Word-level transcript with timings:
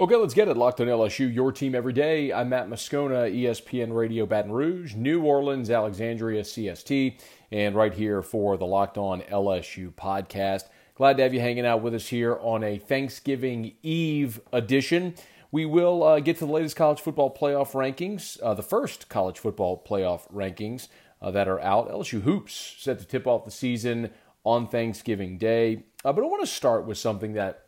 Okay, 0.00 0.14
let's 0.14 0.32
get 0.32 0.46
it. 0.46 0.56
Locked 0.56 0.80
on 0.80 0.86
LSU, 0.86 1.34
your 1.34 1.50
team 1.50 1.74
every 1.74 1.92
day. 1.92 2.32
I'm 2.32 2.50
Matt 2.50 2.68
Moscona, 2.68 3.34
ESPN 3.34 3.92
Radio 3.92 4.26
Baton 4.26 4.52
Rouge, 4.52 4.94
New 4.94 5.24
Orleans, 5.24 5.70
Alexandria, 5.70 6.42
CST, 6.42 7.18
and 7.50 7.74
right 7.74 7.92
here 7.92 8.22
for 8.22 8.56
the 8.56 8.64
Locked 8.64 8.96
on 8.96 9.22
LSU 9.22 9.92
podcast. 9.92 10.68
Glad 10.94 11.16
to 11.16 11.24
have 11.24 11.34
you 11.34 11.40
hanging 11.40 11.66
out 11.66 11.82
with 11.82 11.94
us 11.94 12.06
here 12.06 12.38
on 12.40 12.62
a 12.62 12.78
Thanksgiving 12.78 13.74
Eve 13.82 14.40
edition. 14.52 15.16
We 15.50 15.66
will 15.66 16.04
uh, 16.04 16.20
get 16.20 16.38
to 16.38 16.46
the 16.46 16.52
latest 16.52 16.76
college 16.76 17.00
football 17.00 17.34
playoff 17.34 17.72
rankings, 17.72 18.40
uh, 18.40 18.54
the 18.54 18.62
first 18.62 19.08
college 19.08 19.40
football 19.40 19.84
playoff 19.84 20.32
rankings 20.32 20.86
uh, 21.20 21.32
that 21.32 21.48
are 21.48 21.58
out. 21.58 21.90
LSU 21.90 22.22
Hoops 22.22 22.76
set 22.78 23.00
to 23.00 23.04
tip 23.04 23.26
off 23.26 23.44
the 23.44 23.50
season 23.50 24.12
on 24.44 24.68
Thanksgiving 24.68 25.38
Day. 25.38 25.86
Uh, 26.04 26.12
but 26.12 26.22
I 26.22 26.28
want 26.28 26.44
to 26.44 26.46
start 26.46 26.86
with 26.86 26.98
something 26.98 27.32
that 27.32 27.64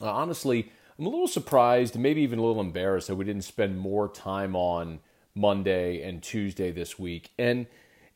uh, 0.00 0.10
honestly, 0.10 0.72
I'm 0.98 1.06
a 1.06 1.10
little 1.10 1.28
surprised, 1.28 1.98
maybe 1.98 2.22
even 2.22 2.38
a 2.38 2.42
little 2.42 2.60
embarrassed 2.60 3.08
that 3.08 3.16
we 3.16 3.26
didn't 3.26 3.44
spend 3.44 3.78
more 3.78 4.08
time 4.08 4.56
on 4.56 5.00
Monday 5.34 6.02
and 6.02 6.22
Tuesday 6.22 6.70
this 6.70 6.98
week. 6.98 7.32
And 7.38 7.66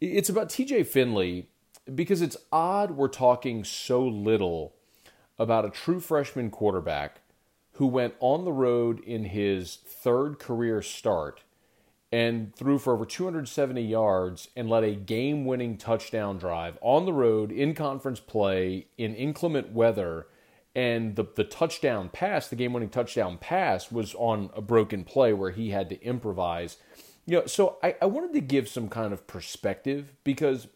it's 0.01 0.30
about 0.30 0.48
TJ 0.48 0.87
Finley 0.87 1.48
because 1.95 2.23
it's 2.23 2.38
odd 2.51 2.93
we're 2.93 3.09
talking 3.09 3.65
so 3.65 4.02
little 4.02 4.74
about 5.38 5.66
a 5.66 5.71
true 5.71 6.01
freshman 6.01 6.51
quarterback 6.51 7.21
who 7.73 7.87
went 7.87 8.15
on 8.19 8.45
the 8.45 8.52
road 8.52 9.01
in 9.01 9.24
his 9.24 9.77
third 9.87 10.38
career 10.38 10.80
start 10.80 11.43
and 12.10 12.55
threw 12.55 12.79
for 12.79 12.95
over 12.95 13.05
270 13.05 13.83
yards 13.83 14.49
and 14.57 14.71
led 14.71 14.85
a 14.85 14.95
game 14.95 15.45
winning 15.45 15.77
touchdown 15.77 16.38
drive 16.38 16.79
on 16.80 17.05
the 17.05 17.12
road 17.12 17.52
in 17.52 17.74
conference 17.74 18.21
play 18.21 18.87
in 18.97 19.15
inclement 19.15 19.73
weather 19.73 20.27
and 20.74 21.16
the 21.16 21.27
the 21.34 21.45
touchdown 21.45 22.09
pass, 22.09 22.48
the 22.48 22.56
game 22.56 22.73
winning 22.73 22.91
touchdown 22.91 23.38
pass, 23.38 23.91
was 23.91 24.15
on 24.15 24.51
a 24.55 24.60
broken 24.60 25.05
play 25.05 25.33
where 25.33 25.51
he 25.51 25.71
had 25.71 25.88
to 25.88 26.02
improvise. 26.02 26.76
You 27.26 27.38
know, 27.38 27.46
so 27.46 27.79
I, 27.82 27.96
I 28.01 28.07
wanted 28.07 28.32
to 28.35 28.40
give 28.40 28.68
some 28.68 28.88
kind 28.88 29.13
of 29.13 29.26
perspective 29.26 30.13
because 30.24 30.68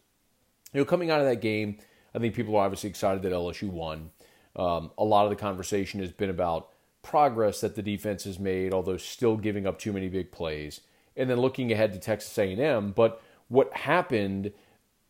you 0.73 0.81
know 0.81 0.85
coming 0.85 1.11
out 1.11 1.21
of 1.21 1.27
that 1.27 1.41
game, 1.41 1.77
I 2.13 2.19
think 2.19 2.35
people 2.35 2.55
are 2.55 2.65
obviously 2.65 2.89
excited 2.89 3.23
that 3.23 3.31
LSU 3.31 3.69
won. 3.69 4.11
Um, 4.55 4.91
a 4.97 5.03
lot 5.03 5.25
of 5.25 5.31
the 5.31 5.35
conversation 5.35 5.99
has 5.99 6.11
been 6.11 6.29
about 6.29 6.69
progress 7.01 7.61
that 7.61 7.75
the 7.75 7.81
defense 7.81 8.23
has 8.23 8.39
made, 8.39 8.73
although 8.73 8.97
still 8.97 9.37
giving 9.37 9.67
up 9.67 9.79
too 9.79 9.93
many 9.93 10.09
big 10.09 10.31
plays, 10.31 10.81
and 11.15 11.29
then 11.29 11.37
looking 11.37 11.71
ahead 11.71 11.93
to 11.93 11.99
Texas 11.99 12.37
A&M. 12.37 12.91
But 12.91 13.21
what 13.47 13.75
happened 13.75 14.51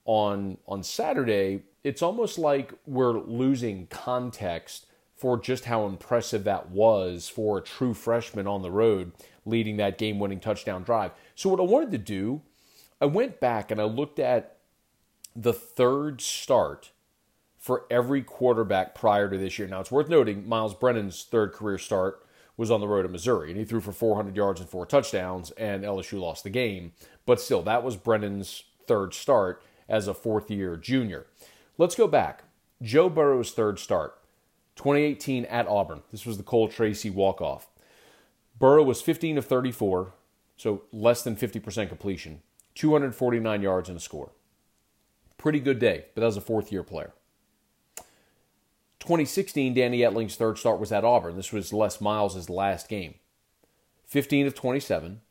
on 0.05 0.57
on 0.67 0.83
Saturday 0.83 1.63
it's 1.85 2.01
almost 2.01 2.39
like 2.39 2.73
we're 2.87 3.19
losing 3.19 3.85
context 3.87 4.87
for 5.15 5.39
just 5.39 5.65
how 5.65 5.85
impressive 5.85 6.43
that 6.43 6.71
was 6.71 7.29
for 7.29 7.59
a 7.59 7.61
true 7.61 7.93
freshman 7.93 8.47
on 8.47 8.63
the 8.63 8.71
road 8.71 9.11
leading 9.45 9.77
that 9.77 9.99
game 9.99 10.17
winning 10.17 10.39
touchdown 10.39 10.81
drive. 10.81 11.11
So, 11.35 11.47
what 11.47 11.59
I 11.59 11.63
wanted 11.63 11.91
to 11.91 11.99
do, 11.99 12.41
I 12.99 13.05
went 13.05 13.39
back 13.39 13.69
and 13.69 13.79
I 13.79 13.83
looked 13.83 14.17
at 14.17 14.57
the 15.35 15.53
third 15.53 16.21
start 16.21 16.89
for 17.59 17.85
every 17.91 18.23
quarterback 18.23 18.95
prior 18.95 19.29
to 19.29 19.37
this 19.37 19.59
year. 19.59 19.67
Now, 19.67 19.79
it's 19.79 19.91
worth 19.91 20.09
noting 20.09 20.49
Miles 20.49 20.73
Brennan's 20.73 21.23
third 21.23 21.53
career 21.53 21.77
start 21.77 22.25
was 22.57 22.71
on 22.71 22.79
the 22.79 22.87
road 22.87 23.05
at 23.05 23.11
Missouri, 23.11 23.51
and 23.51 23.59
he 23.59 23.65
threw 23.65 23.81
for 23.81 23.91
400 23.91 24.35
yards 24.35 24.59
and 24.59 24.67
four 24.67 24.87
touchdowns, 24.87 25.51
and 25.51 25.83
LSU 25.83 26.19
lost 26.19 26.43
the 26.43 26.49
game. 26.49 26.93
But 27.27 27.39
still, 27.39 27.61
that 27.63 27.83
was 27.83 27.95
Brennan's 27.95 28.63
third 28.87 29.13
start 29.13 29.61
as 29.87 30.07
a 30.07 30.13
fourth 30.13 30.49
year 30.49 30.77
junior. 30.77 31.27
Let's 31.77 31.95
go 31.95 32.07
back. 32.07 32.43
Joe 32.81 33.09
Burrow's 33.09 33.51
third 33.51 33.79
start, 33.79 34.17
2018 34.75 35.45
at 35.45 35.67
Auburn. 35.67 36.03
This 36.11 36.25
was 36.25 36.37
the 36.37 36.43
Cole 36.43 36.67
Tracy 36.67 37.09
walk 37.09 37.41
off. 37.41 37.67
Burrow 38.57 38.83
was 38.83 39.01
15 39.01 39.37
of 39.37 39.45
34, 39.45 40.13
so 40.55 40.83
less 40.93 41.21
than 41.23 41.35
50% 41.35 41.89
completion, 41.89 42.41
249 42.75 43.61
yards 43.61 43.89
and 43.89 43.97
a 43.97 44.01
score. 44.01 44.31
Pretty 45.37 45.59
good 45.59 45.79
day, 45.79 46.05
but 46.13 46.21
that 46.21 46.27
was 46.27 46.37
a 46.37 46.41
fourth 46.41 46.71
year 46.71 46.83
player. 46.83 47.13
2016, 48.99 49.73
Danny 49.73 49.99
Etling's 49.99 50.35
third 50.35 50.57
start 50.57 50.79
was 50.79 50.91
at 50.91 51.03
Auburn. 51.03 51.35
This 51.35 51.51
was 51.51 51.73
Les 51.73 51.99
Miles' 51.99 52.49
last 52.49 52.87
game. 52.87 53.15
15 54.05 54.47
of 54.47 54.55
27, 54.55 55.21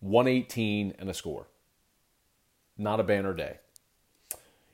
118 0.00 0.94
and 0.98 1.10
a 1.10 1.14
score. 1.14 1.48
Not 2.76 3.00
a 3.00 3.04
banner 3.04 3.34
day. 3.34 3.58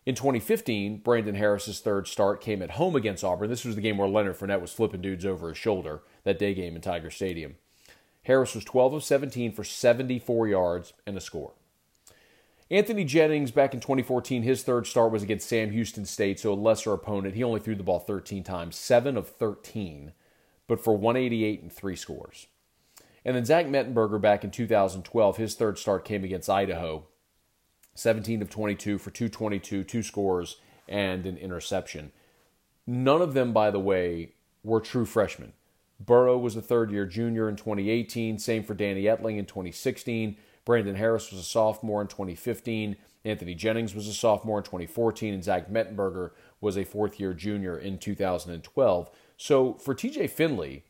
In 0.07 0.15
2015, 0.15 0.99
Brandon 0.99 1.35
Harris's 1.35 1.81
third 1.81 2.07
start 2.07 2.41
came 2.41 2.63
at 2.63 2.73
home 2.73 2.95
against 2.95 3.25
Auburn. 3.25 3.51
This 3.51 3.65
was 3.65 3.75
the 3.75 3.81
game 3.81 3.99
where 3.99 4.07
Leonard 4.09 4.39
Fournette 4.39 4.61
was 4.61 4.73
flipping 4.73 5.01
dudes 5.01 5.27
over 5.27 5.49
his 5.49 5.59
shoulder, 5.59 6.03
that 6.23 6.39
day 6.39 6.55
game 6.55 6.77
in 6.77 6.81
Tiger 6.81 7.11
Stadium. 7.11 7.57
Harris 8.23 8.55
was 8.55 8.65
12 8.65 8.95
of 8.95 9.05
17 9.05 9.51
for 9.51 9.65
74 9.65 10.47
yards 10.47 10.93
and 11.09 11.17
a 11.17 11.21
score. 11.21 11.55
Anthony 12.71 13.05
Jennings, 13.05 13.51
back 13.51 13.75
in 13.75 13.81
2014, 13.81 14.45
his 14.45 14.63
third 14.63 14.87
start 14.87 15.11
was 15.11 15.25
against 15.25 15.49
Sam 15.49 15.73
Houston 15.73 16.05
State, 16.05 16.39
so 16.39 16.53
a 16.53 16.55
lesser 16.55 16.93
opponent. 16.93 17.35
He 17.35 17.43
only 17.43 17.61
threw 17.61 17.75
the 17.75 17.83
ball 17.83 17.99
13 17.99 18.45
times, 18.45 18.77
7 18.77 19.17
of 19.17 19.29
13, 19.29 20.13
but 20.69 20.83
for 20.83 20.97
188 20.97 21.63
and 21.63 21.73
three 21.73 21.97
scores. 21.97 22.47
And 23.25 23.35
then 23.35 23.45
Zach 23.45 23.67
Mettenberger, 23.67 24.21
back 24.21 24.45
in 24.45 24.53
2012, 24.53 25.37
his 25.37 25.57
third 25.57 25.79
start 25.79 26.05
came 26.05 26.23
against 26.23 26.49
Idaho. 26.49 27.07
17 27.97 28.43
of 28.43 28.51
22 28.51 28.99
for 28.99 29.11
222, 29.11 29.85
two 29.85 30.03
scores, 30.03 30.57
and 30.89 31.27
an 31.27 31.37
interception. 31.37 32.13
None 32.87 33.21
of 33.21 33.35
them, 33.35 33.53
by 33.53 33.71
the 33.71 33.81
way, 33.81 34.33
were 34.63 34.81
true 34.81 35.05
freshmen. 35.05 35.53
Burrow 35.99 36.37
was 36.37 36.57
a 36.57 36.63
third 36.63 36.91
year 36.91 37.07
junior 37.07 37.49
in 37.49 37.57
2018, 37.57 38.39
same 38.39 38.63
for 38.63 38.75
Danny 38.75 39.05
Etling 39.05 39.39
in 39.39 39.47
2016. 39.47 40.37
Brandon 40.65 40.97
Harris 40.97 41.31
was 41.31 41.41
a 41.41 41.45
sophomore 41.45 42.03
in 42.03 42.09
2015. 42.09 42.97
Anthony 43.25 43.55
Jennings 43.55 43.95
was 43.95 44.07
a 44.07 44.13
sophomore 44.13 44.59
in 44.59 44.65
2014, 44.65 45.35
and 45.35 45.43
Zach 45.43 45.69
Mettenberger 45.71 46.31
was 46.61 46.77
a 46.77 46.85
fourth 46.85 47.19
year 47.19 47.33
junior 47.33 47.79
in 47.79 47.99
2012. 47.99 49.11
So 49.37 49.75
for 49.75 49.95
TJ 49.95 50.31
Finley 50.31 50.85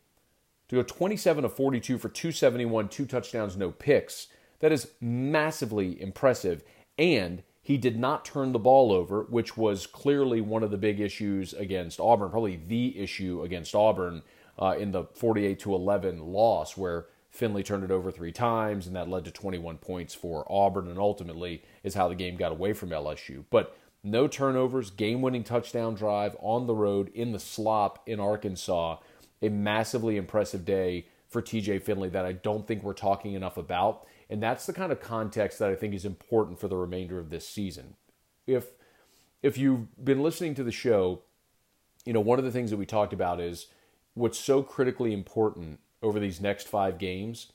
to 0.69 0.77
go 0.77 0.83
27 0.83 1.44
of 1.44 1.55
42 1.55 1.99
for 1.99 2.09
271, 2.09 2.88
two 2.88 3.06
touchdowns, 3.06 3.56
no 3.56 3.71
picks, 3.71 4.28
that 4.61 4.73
is 4.73 4.93
massively 5.00 6.00
impressive. 6.00 6.62
And 6.98 7.42
he 7.62 7.76
did 7.76 7.98
not 7.98 8.24
turn 8.24 8.52
the 8.52 8.58
ball 8.58 8.92
over, 8.92 9.22
which 9.28 9.56
was 9.56 9.86
clearly 9.86 10.40
one 10.40 10.62
of 10.62 10.70
the 10.70 10.78
big 10.78 11.00
issues 11.00 11.52
against 11.52 11.98
Auburn, 11.98 12.30
probably 12.30 12.60
the 12.64 12.98
issue 12.98 13.42
against 13.42 13.74
Auburn 13.74 14.22
uh, 14.58 14.76
in 14.78 14.92
the 14.92 15.04
48 15.04 15.58
to 15.60 15.74
11 15.74 16.20
loss, 16.20 16.76
where 16.76 17.06
Finley 17.28 17.62
turned 17.62 17.84
it 17.84 17.90
over 17.90 18.10
three 18.10 18.32
times, 18.32 18.86
and 18.86 18.96
that 18.96 19.08
led 19.08 19.24
to 19.24 19.30
21 19.30 19.78
points 19.78 20.14
for 20.14 20.46
Auburn, 20.48 20.88
and 20.88 20.98
ultimately 20.98 21.62
is 21.82 21.94
how 21.94 22.08
the 22.08 22.14
game 22.14 22.36
got 22.36 22.52
away 22.52 22.72
from 22.72 22.90
LSU. 22.90 23.44
But 23.50 23.76
no 24.02 24.28
turnovers, 24.28 24.90
game 24.90 25.20
winning 25.20 25.42
touchdown 25.42 25.94
drive 25.94 26.36
on 26.38 26.68
the 26.68 26.74
road 26.74 27.10
in 27.14 27.32
the 27.32 27.40
slop 27.40 28.08
in 28.08 28.20
Arkansas. 28.20 28.98
A 29.42 29.48
massively 29.48 30.16
impressive 30.16 30.64
day 30.64 31.06
for 31.28 31.42
TJ 31.42 31.82
Finley 31.82 32.08
that 32.10 32.24
I 32.24 32.32
don't 32.32 32.66
think 32.66 32.82
we're 32.82 32.92
talking 32.92 33.34
enough 33.34 33.56
about. 33.56 34.06
And 34.28 34.42
that's 34.42 34.66
the 34.66 34.72
kind 34.72 34.91
of 34.91 35.00
context 35.00 35.59
that 35.59 35.70
I 35.70 35.75
think 35.75 35.94
is 35.94 36.04
important 36.04 36.59
for 36.59 36.69
the 36.69 36.76
remainder 36.76 37.19
of 37.19 37.31
this 37.31 37.48
season. 37.48 37.94
If 38.47 38.66
if 39.42 39.56
you've 39.56 40.04
been 40.04 40.22
listening 40.22 40.54
to 40.56 40.64
the 40.64 40.72
show, 40.72 41.22
you 42.04 42.12
know, 42.12 42.20
one 42.20 42.38
of 42.38 42.44
the 42.44 42.50
things 42.50 42.70
that 42.70 42.76
we 42.76 42.87
talked 42.87 43.12
about 43.12 43.41
is 43.41 43.66
what's 44.14 44.38
so 44.38 44.62
critically 44.62 45.12
important 45.12 45.78
over 46.03 46.19
these 46.19 46.41
next 46.41 46.69
5 46.69 46.98
games 46.98 47.53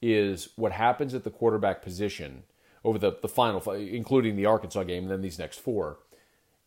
is 0.00 0.48
what 0.56 0.72
happens 0.72 1.12
at 1.14 1.24
the 1.24 1.30
quarterback 1.30 1.82
position 1.82 2.44
over 2.84 2.98
the 2.98 3.12
the 3.20 3.28
final 3.28 3.60
including 3.72 4.36
the 4.36 4.46
Arkansas 4.46 4.84
game 4.84 5.04
and 5.04 5.12
then 5.12 5.22
these 5.22 5.38
next 5.38 5.58
4 5.60 5.98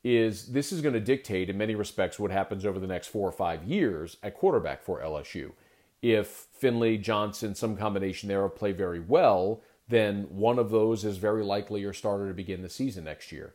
is 0.04 0.48
this 0.48 0.72
is 0.72 0.82
going 0.82 0.94
to 0.94 1.00
dictate 1.00 1.50
in 1.50 1.58
many 1.58 1.76
respects 1.76 2.20
what 2.20 2.32
happens 2.32 2.66
over 2.66 2.80
the 2.80 2.88
next 2.88 3.08
4 3.08 3.28
or 3.28 3.32
5 3.32 3.64
years 3.64 4.18
at 4.22 4.36
quarterback 4.36 4.84
for 4.84 5.02
LSU 5.02 5.52
if 6.02 6.48
Finley, 6.52 6.98
Johnson, 6.98 7.56
some 7.56 7.78
combination 7.78 8.30
there 8.30 8.48
play 8.50 8.72
very 8.72 9.00
well, 9.00 9.62
then 9.88 10.24
one 10.30 10.60
of 10.60 10.70
those 10.70 11.06
is 11.06 11.18
very 11.18 11.44
likely 11.44 11.82
your 11.82 11.94
starter 11.94 12.28
to 12.28 12.34
begin 12.34 12.62
the 12.62 12.70
season 12.70 13.06
next 13.06 13.32
year. 13.32 13.54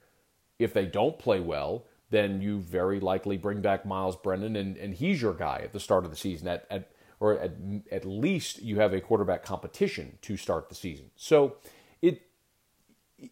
If 0.59 0.73
they 0.73 0.87
don't 0.87 1.19
play 1.19 1.41
well, 1.41 1.85
then 2.11 2.41
you 2.43 2.61
very 2.61 3.01
likely 3.01 3.37
bring 3.37 3.61
back 3.61 3.87
Miles 3.87 4.17
Brennan 4.17 4.57
and, 4.57 4.77
and 4.77 4.95
he's 4.95 5.23
your 5.23 5.35
guy 5.35 5.61
at 5.65 5.73
the 5.73 5.81
start 5.81 6.05
of 6.05 6.11
the 6.11 6.17
season. 6.17 6.49
At, 6.49 6.67
at 6.71 6.91
or 7.21 7.39
at, 7.39 7.53
at 7.91 8.05
least 8.05 8.63
you 8.63 8.81
have 8.81 8.93
a 8.93 9.01
quarterback 9.01 9.45
competition 9.45 10.19
to 10.23 10.37
start 10.37 10.69
the 10.69 10.75
season. 10.75 11.11
So 11.17 11.57
it 12.03 12.23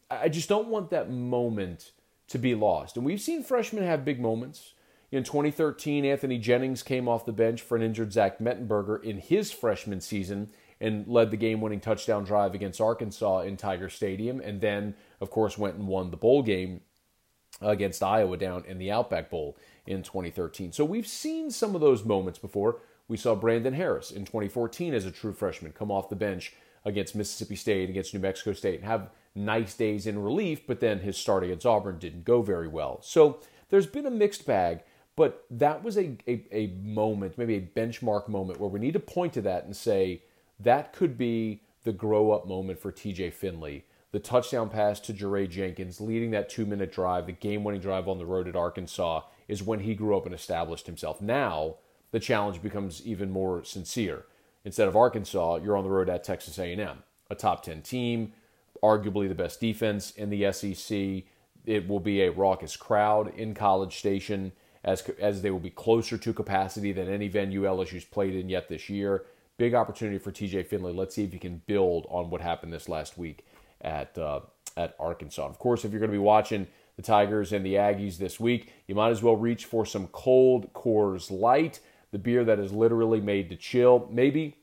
I 0.09 0.29
just 0.29 0.49
don't 0.49 0.69
want 0.69 0.91
that 0.91 1.11
moment 1.11 1.91
to 2.29 2.39
be 2.39 2.55
lost. 2.55 2.97
And 2.97 3.05
we've 3.05 3.21
seen 3.21 3.43
freshmen 3.43 3.83
have 3.83 4.05
big 4.05 4.21
moments. 4.21 4.75
In 5.13 5.25
2013, 5.25 6.05
Anthony 6.05 6.39
Jennings 6.39 6.85
came 6.85 7.09
off 7.09 7.27
the 7.27 7.33
bench 7.33 7.63
for 7.63 7.77
an 7.77 7.83
injured 7.83 8.13
Zach 8.13 8.39
Mettenberger 8.39 9.03
in 9.03 9.19
his 9.19 9.51
freshman 9.51 10.01
season 10.01 10.51
and 10.81 11.07
led 11.09 11.33
the 11.33 11.37
game 11.37 11.61
winning 11.61 11.81
touchdown 11.81 12.23
drive 12.23 12.55
against 12.55 12.81
Arkansas 12.81 13.41
in 13.41 13.57
Tiger 13.57 13.89
Stadium, 13.89 14.41
and 14.41 14.61
then, 14.61 14.95
of 15.21 15.31
course, 15.31 15.59
went 15.59 15.75
and 15.75 15.89
won 15.89 16.11
the 16.11 16.17
bowl 16.17 16.43
game 16.43 16.83
against 17.61 18.05
Iowa 18.05 18.37
down 18.37 18.65
in 18.67 18.79
the 18.79 18.93
Outback 18.93 19.31
Bowl 19.31 19.57
in 19.85 20.05
2013. 20.05 20.73
So 20.73 20.85
we've 20.85 21.09
seen 21.09 21.51
some 21.51 21.75
of 21.75 21.81
those 21.81 22.05
moments 22.05 22.39
before. 22.39 22.79
We 23.09 23.17
saw 23.17 23.35
Brandon 23.35 23.75
Harris 23.75 24.13
in 24.13 24.25
2014 24.25 24.95
as 24.95 25.07
a 25.07 25.11
true 25.11 25.33
freshman 25.33 25.73
come 25.73 25.91
off 25.91 26.09
the 26.09 26.17
bench 26.17 26.55
against 26.85 27.17
Mississippi 27.17 27.57
State, 27.57 27.91
against 27.91 28.15
New 28.15 28.21
Mexico 28.21 28.53
State, 28.53 28.77
and 28.77 28.89
have 28.89 29.11
nice 29.35 29.75
days 29.75 30.07
in 30.07 30.23
relief, 30.23 30.67
but 30.69 30.79
then 30.79 31.01
his 31.01 31.17
start 31.19 31.43
against 31.43 31.67
Auburn 31.67 31.99
didn't 31.99 32.25
go 32.25 32.43
very 32.43 32.69
well. 32.69 33.01
So 33.03 33.41
there's 33.71 33.87
been 33.87 34.07
a 34.07 34.11
mixed 34.11 34.47
bag, 34.47 34.83
but 35.17 35.45
that 35.51 35.83
was 35.83 35.99
a, 35.99 36.17
a, 36.27 36.45
a 36.53 36.67
moment, 36.83 37.37
maybe 37.37 37.57
a 37.57 37.61
benchmark 37.61 38.29
moment 38.29 38.61
where 38.61 38.71
we 38.71 38.81
need 38.81 38.93
to 38.95 39.01
point 39.01 39.33
to 39.35 39.43
that 39.43 39.65
and 39.65 39.77
say 39.77 40.23
that 40.59 40.93
could 40.93 41.19
be 41.19 41.63
the 41.85 41.93
grow 41.93 42.33
up 42.33 42.47
moment 42.47 42.79
for 42.79 42.93
TJ 42.93 43.33
Finley. 43.33 43.85
The 44.13 44.19
touchdown 44.19 44.69
pass 44.71 44.99
to 45.01 45.13
Jaray 45.13 45.49
Jenkins, 45.49 46.01
leading 46.01 46.33
that 46.33 46.49
two 46.49 46.67
minute 46.67 46.93
drive, 46.93 47.27
the 47.27 47.33
game 47.33 47.65
winning 47.65 47.81
drive 47.81 48.09
on 48.09 48.19
the 48.19 48.27
road 48.27 48.49
at 48.49 48.57
Arkansas, 48.57 49.23
is 49.47 49.63
when 49.63 49.81
he 49.81 49.95
grew 49.95 50.17
up 50.17 50.27
and 50.27 50.35
established 50.35 50.87
himself. 50.87 51.21
Now, 51.21 51.77
the 52.11 52.21
challenge 52.21 52.61
becomes 52.61 53.07
even 53.07 53.31
more 53.31 53.63
sincere. 53.65 54.25
Instead 54.65 54.89
of 54.89 54.97
Arkansas, 54.97 55.57
you're 55.57 55.77
on 55.77 55.85
the 55.85 55.91
road 55.91 56.09
at 56.09 56.25
Texas 56.25 56.59
A&M, 56.59 57.03
a 57.31 57.35
top 57.35 57.63
10 57.63 57.83
team, 57.83 58.33
arguably 58.83 59.29
the 59.29 59.35
best 59.35 59.61
defense 59.61 60.11
in 60.13 60.29
the 60.29 60.53
SEC. 60.53 61.25
It 61.65 61.89
will 61.89 62.01
be 62.01 62.23
a 62.23 62.33
raucous 62.33 62.77
crowd 62.77 63.33
in 63.37 63.55
College 63.55 63.99
Station 63.99 64.53
as, 64.85 65.03
as 65.19 65.43
they 65.43 65.51
will 65.51 65.59
be 65.59 65.71
closer 65.71 66.17
to 66.17 66.33
capacity 66.33 66.93
than 66.93 67.09
any 67.09 67.29
venue 67.29 67.63
LSU's 67.63 68.05
played 68.05 68.35
in 68.35 68.49
yet 68.49 68.69
this 68.69 68.89
year. 68.89 69.25
Big 69.59 69.75
opportunity 69.75 70.19
for 70.19 70.33
TJ 70.33 70.67
Finley. 70.67 70.93
Let's 70.93 71.15
see 71.15 71.25
if 71.25 71.33
he 71.33 71.39
can 71.39 71.63
build 71.67 72.07
on 72.09 72.31
what 72.31 72.41
happened 72.41 72.73
this 72.73 72.89
last 72.89 73.19
week 73.19 73.45
at, 73.83 74.17
uh, 74.17 74.41
at 74.77 74.97
Arkansas. 74.99 75.47
Of 75.47 75.59
course, 75.59 75.85
if 75.85 75.91
you're 75.93 76.01
going 76.01 76.11
to 76.11 76.17
be 76.17 76.19
watching 76.19 76.67
the 76.97 77.03
Tigers 77.03 77.53
and 77.53 77.65
the 77.65 77.75
Aggies 77.75 78.17
this 78.17 78.41
week, 78.41 78.73
you 78.87 78.95
might 78.95 79.11
as 79.11 79.23
well 79.23 79.37
reach 79.37 79.67
for 79.67 79.85
some 79.85 80.07
cold 80.09 80.73
Coors 80.73 81.31
Light, 81.31 81.81
the 82.11 82.19
beer 82.19 82.45
that 82.45 82.59
is 82.59 82.73
literally 82.73 83.21
made 83.21 83.51
to 83.51 83.57
chill. 83.57 84.09
Maybe 84.11 84.57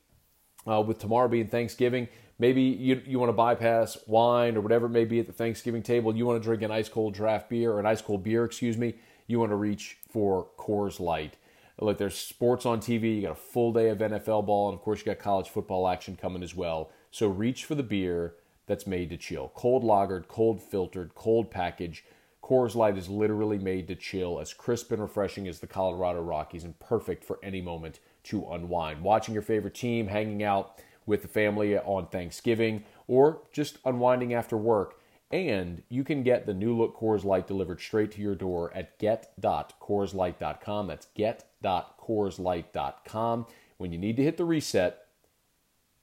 uh, 0.66 0.80
with 0.80 0.98
tomorrow 0.98 1.28
being 1.28 1.46
Thanksgiving, 1.46 2.08
maybe 2.38 2.62
you, 2.62 3.02
you 3.06 3.18
want 3.18 3.28
to 3.28 3.34
bypass 3.34 3.98
wine 4.06 4.56
or 4.56 4.60
whatever 4.60 4.86
it 4.86 4.90
may 4.90 5.04
be 5.04 5.20
at 5.20 5.26
the 5.26 5.32
Thanksgiving 5.32 5.82
table. 5.82 6.14
You 6.14 6.26
want 6.26 6.42
to 6.42 6.44
drink 6.44 6.62
an 6.62 6.70
ice 6.70 6.88
cold 6.88 7.14
draft 7.14 7.48
beer 7.48 7.72
or 7.72 7.80
an 7.80 7.86
ice 7.86 8.02
cold 8.02 8.22
beer, 8.24 8.44
excuse 8.44 8.76
me. 8.76 8.94
You 9.28 9.38
want 9.38 9.52
to 9.52 9.56
reach 9.56 9.98
for 10.10 10.48
Coors 10.58 10.98
Light. 10.98 11.36
Look, 11.78 11.98
there's 11.98 12.16
sports 12.16 12.64
on 12.64 12.80
TV. 12.80 13.16
You 13.16 13.22
got 13.22 13.32
a 13.32 13.34
full 13.34 13.74
day 13.74 13.90
of 13.90 13.98
NFL 13.98 14.46
ball, 14.46 14.70
and 14.70 14.76
of 14.76 14.82
course, 14.82 15.00
you 15.00 15.04
got 15.04 15.18
college 15.18 15.50
football 15.50 15.86
action 15.86 16.16
coming 16.16 16.42
as 16.42 16.56
well. 16.56 16.90
So 17.10 17.28
reach 17.28 17.66
for 17.66 17.74
the 17.74 17.82
beer 17.82 18.34
that's 18.66 18.86
made 18.86 19.10
to 19.10 19.18
chill. 19.18 19.52
Cold 19.54 19.84
lagered, 19.84 20.28
cold 20.28 20.62
filtered, 20.62 21.14
cold 21.14 21.50
package. 21.50 22.04
Coors 22.42 22.74
Light 22.74 22.96
is 22.96 23.10
literally 23.10 23.58
made 23.58 23.86
to 23.88 23.94
chill, 23.94 24.40
as 24.40 24.54
crisp 24.54 24.90
and 24.92 25.02
refreshing 25.02 25.46
as 25.46 25.58
the 25.58 25.66
Colorado 25.66 26.22
Rockies, 26.22 26.64
and 26.64 26.78
perfect 26.78 27.22
for 27.22 27.38
any 27.42 27.60
moment 27.60 28.00
to 28.24 28.48
unwind. 28.50 29.02
Watching 29.02 29.34
your 29.34 29.42
favorite 29.42 29.74
team, 29.74 30.08
hanging 30.08 30.42
out 30.42 30.80
with 31.04 31.20
the 31.20 31.28
family 31.28 31.76
on 31.76 32.06
Thanksgiving, 32.06 32.84
or 33.06 33.42
just 33.52 33.76
unwinding 33.84 34.32
after 34.32 34.56
work. 34.56 34.97
And 35.30 35.82
you 35.90 36.04
can 36.04 36.22
get 36.22 36.46
the 36.46 36.54
new 36.54 36.74
look 36.74 36.98
Coors 36.98 37.22
Light 37.22 37.46
delivered 37.46 37.80
straight 37.80 38.12
to 38.12 38.22
your 38.22 38.34
door 38.34 38.72
at 38.74 38.98
get.coorslight.com. 38.98 40.86
That's 40.86 41.06
get.coorslight.com. 41.14 43.46
When 43.76 43.92
you 43.92 43.98
need 43.98 44.16
to 44.16 44.22
hit 44.22 44.38
the 44.38 44.46
reset, 44.46 45.04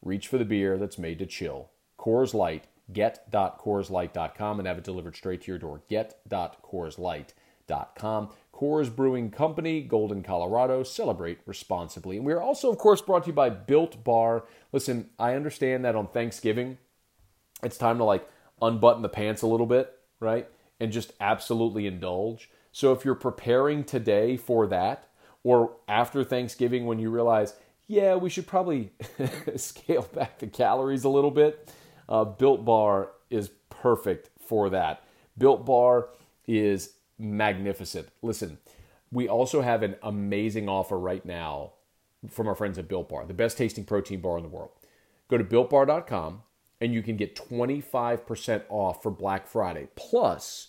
reach 0.03 0.27
for 0.27 0.37
the 0.37 0.45
beer 0.45 0.77
that's 0.77 0.99
made 0.99 1.17
to 1.19 1.25
chill. 1.25 1.71
Coors 1.97 2.33
Light, 2.35 2.67
get.coorslight.com 2.93 4.59
and 4.59 4.67
have 4.67 4.77
it 4.77 4.83
delivered 4.83 5.15
straight 5.15 5.41
to 5.41 5.51
your 5.51 5.57
door. 5.57 5.81
Get.coorslight.com. 5.89 8.29
Coors 8.53 8.95
Brewing 8.95 9.31
Company, 9.31 9.81
Golden, 9.81 10.21
Colorado. 10.21 10.83
Celebrate 10.83 11.39
responsibly. 11.47 12.17
And 12.17 12.27
we 12.27 12.33
are 12.33 12.41
also, 12.41 12.71
of 12.71 12.77
course, 12.77 13.01
brought 13.01 13.23
to 13.23 13.29
you 13.29 13.33
by 13.33 13.49
Built 13.49 14.03
Bar. 14.03 14.43
Listen, 14.71 15.09
I 15.17 15.33
understand 15.33 15.83
that 15.83 15.95
on 15.95 16.09
Thanksgiving, 16.09 16.77
it's 17.63 17.77
time 17.77 17.97
to 17.97 18.03
like 18.03 18.29
unbutton 18.61 19.01
the 19.01 19.09
pants 19.09 19.41
a 19.41 19.47
little 19.47 19.65
bit, 19.65 19.97
right? 20.19 20.47
And 20.79 20.91
just 20.91 21.13
absolutely 21.19 21.87
indulge. 21.87 22.49
So 22.71 22.91
if 22.91 23.05
you're 23.05 23.15
preparing 23.15 23.83
today 23.83 24.37
for 24.37 24.67
that, 24.67 25.07
or 25.43 25.77
after 25.87 26.23
Thanksgiving 26.23 26.85
when 26.85 26.99
you 26.99 27.09
realize, 27.09 27.53
yeah, 27.87 28.15
we 28.15 28.29
should 28.29 28.47
probably 28.47 28.91
scale 29.55 30.09
back 30.13 30.39
the 30.39 30.47
calories 30.47 31.03
a 31.03 31.09
little 31.09 31.31
bit, 31.31 31.71
uh, 32.09 32.23
Built 32.23 32.65
Bar 32.65 33.09
is 33.29 33.49
perfect 33.69 34.29
for 34.39 34.69
that. 34.71 35.03
Built 35.37 35.65
Bar 35.65 36.09
is 36.47 36.93
magnificent. 37.17 38.07
Listen, 38.21 38.57
we 39.11 39.27
also 39.29 39.61
have 39.61 39.83
an 39.83 39.95
amazing 40.03 40.67
offer 40.67 40.97
right 40.97 41.25
now 41.25 41.73
from 42.29 42.47
our 42.47 42.55
friends 42.55 42.77
at 42.77 42.87
Built 42.87 43.09
Bar, 43.09 43.25
the 43.25 43.33
best 43.33 43.57
tasting 43.57 43.85
protein 43.85 44.21
bar 44.21 44.37
in 44.37 44.43
the 44.43 44.49
world. 44.49 44.71
Go 45.27 45.37
to 45.37 45.43
builtbar.com 45.43 46.41
and 46.85 46.93
you 46.93 47.01
can 47.01 47.17
get 47.17 47.35
25% 47.35 48.61
off 48.69 49.01
for 49.01 49.09
Black 49.09 49.47
Friday. 49.47 49.87
Plus, 49.95 50.67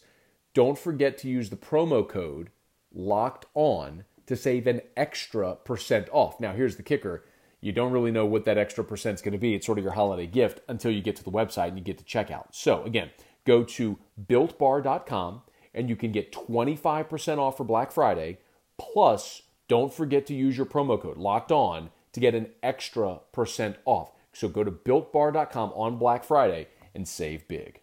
don't 0.54 0.78
forget 0.78 1.18
to 1.18 1.28
use 1.28 1.50
the 1.50 1.56
promo 1.56 2.08
code 2.08 2.48
locked 2.90 3.44
on 3.52 4.04
to 4.24 4.34
save 4.34 4.66
an 4.66 4.80
extra 4.96 5.56
percent 5.56 6.08
off. 6.10 6.40
Now, 6.40 6.54
here's 6.54 6.76
the 6.76 6.82
kicker. 6.82 7.26
You 7.60 7.72
don't 7.72 7.92
really 7.92 8.10
know 8.10 8.24
what 8.24 8.46
that 8.46 8.56
extra 8.56 8.82
percent 8.82 9.16
is 9.16 9.20
going 9.20 9.32
to 9.32 9.38
be. 9.38 9.54
It's 9.54 9.66
sort 9.66 9.76
of 9.76 9.84
your 9.84 9.92
holiday 9.92 10.26
gift 10.26 10.60
until 10.68 10.90
you 10.90 11.02
get 11.02 11.16
to 11.16 11.22
the 11.24 11.30
website 11.30 11.68
and 11.68 11.76
you 11.76 11.84
get 11.84 11.98
to 11.98 12.04
checkout. 12.04 12.46
So, 12.52 12.82
again, 12.84 13.10
go 13.44 13.62
to 13.62 13.98
builtbar.com 14.26 15.42
and 15.74 15.90
you 15.90 15.96
can 15.96 16.12
get 16.12 16.32
25% 16.32 17.36
off 17.36 17.58
for 17.58 17.64
Black 17.64 17.92
Friday. 17.92 18.38
Plus, 18.78 19.42
don't 19.68 19.92
forget 19.92 20.24
to 20.28 20.34
use 20.34 20.56
your 20.56 20.64
promo 20.64 20.98
code 20.98 21.18
locked 21.18 21.52
on 21.52 21.90
to 22.12 22.20
get 22.20 22.34
an 22.34 22.48
extra 22.62 23.20
percent 23.32 23.76
off. 23.84 24.12
So 24.36 24.48
go 24.48 24.62
to 24.64 24.70
builtbar.com 24.70 25.72
on 25.74 25.96
Black 25.96 26.22
Friday 26.22 26.68
and 26.94 27.08
save 27.08 27.48
big. 27.48 27.80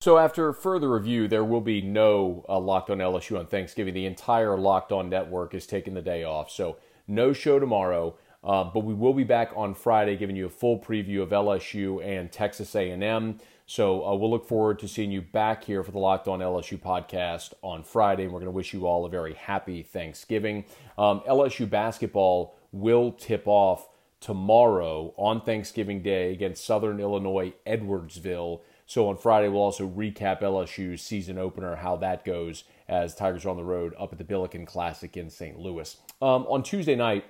So 0.00 0.16
after 0.16 0.54
further 0.54 0.90
review, 0.90 1.28
there 1.28 1.44
will 1.44 1.60
be 1.60 1.82
no 1.82 2.42
uh, 2.48 2.58
Locked 2.58 2.88
On 2.88 2.96
LSU 2.96 3.38
on 3.38 3.46
Thanksgiving. 3.46 3.92
The 3.92 4.06
entire 4.06 4.56
Locked 4.56 4.92
On 4.92 5.10
network 5.10 5.54
is 5.54 5.66
taking 5.66 5.92
the 5.92 6.00
day 6.00 6.24
off, 6.24 6.50
so 6.50 6.78
no 7.06 7.34
show 7.34 7.58
tomorrow. 7.58 8.16
Uh, 8.42 8.64
but 8.64 8.80
we 8.80 8.94
will 8.94 9.12
be 9.12 9.24
back 9.24 9.52
on 9.54 9.74
Friday, 9.74 10.16
giving 10.16 10.36
you 10.36 10.46
a 10.46 10.50
full 10.50 10.78
preview 10.78 11.20
of 11.20 11.28
LSU 11.28 12.02
and 12.02 12.32
Texas 12.32 12.74
A&M. 12.74 13.38
So 13.66 14.02
uh, 14.06 14.14
we'll 14.14 14.30
look 14.30 14.48
forward 14.48 14.78
to 14.78 14.88
seeing 14.88 15.12
you 15.12 15.20
back 15.20 15.62
here 15.62 15.84
for 15.84 15.92
the 15.92 15.98
Locked 15.98 16.26
On 16.26 16.38
LSU 16.38 16.80
podcast 16.80 17.52
on 17.60 17.84
Friday. 17.84 18.24
And 18.24 18.32
we're 18.32 18.40
going 18.40 18.46
to 18.46 18.52
wish 18.52 18.72
you 18.72 18.86
all 18.86 19.04
a 19.04 19.10
very 19.10 19.34
happy 19.34 19.82
Thanksgiving. 19.82 20.64
Um, 20.96 21.20
LSU 21.28 21.68
basketball 21.68 22.56
will 22.72 23.12
tip 23.12 23.42
off 23.44 23.86
tomorrow 24.20 25.14
on 25.16 25.40
Thanksgiving 25.40 26.02
Day 26.02 26.32
against 26.32 26.64
Southern 26.64 27.00
Illinois 27.00 27.52
Edwardsville. 27.66 28.60
So 28.86 29.08
on 29.08 29.16
Friday, 29.16 29.48
we'll 29.48 29.62
also 29.62 29.88
recap 29.88 30.42
LSU's 30.42 31.02
season 31.02 31.38
opener, 31.38 31.76
how 31.76 31.96
that 31.96 32.24
goes 32.24 32.64
as 32.88 33.14
Tigers 33.14 33.44
are 33.44 33.50
on 33.50 33.56
the 33.56 33.64
road 33.64 33.94
up 33.98 34.12
at 34.12 34.18
the 34.18 34.24
Billiken 34.24 34.66
Classic 34.66 35.16
in 35.16 35.30
St. 35.30 35.58
Louis. 35.58 35.96
Um, 36.20 36.44
on 36.48 36.62
Tuesday 36.62 36.96
night, 36.96 37.24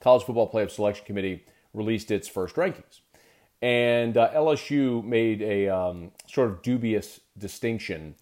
College 0.00 0.24
Football 0.24 0.50
Playoff 0.50 0.70
Selection 0.70 1.04
Committee 1.04 1.44
released 1.72 2.10
its 2.10 2.26
first 2.26 2.56
rankings. 2.56 3.00
And 3.60 4.16
uh, 4.16 4.30
LSU 4.34 5.04
made 5.04 5.40
a 5.40 5.68
um, 5.68 6.10
sort 6.26 6.50
of 6.50 6.62
dubious 6.62 7.20
distinction 7.38 8.16